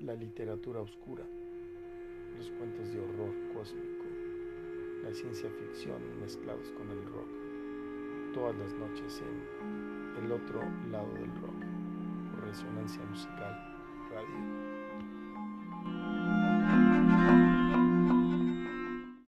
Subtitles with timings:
[0.00, 1.24] la literatura oscura,
[2.36, 4.04] los cuentos de horror cósmico,
[5.02, 7.28] la ciencia ficción mezclados con el rock,
[8.32, 10.60] todas las noches en el otro
[10.92, 13.54] lado del rock, resonancia musical,
[14.10, 14.47] radio.